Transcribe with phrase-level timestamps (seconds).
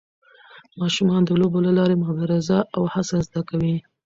[0.81, 3.75] ماشومان د لوبو له لارې مبارزه او هڅه زده کوي.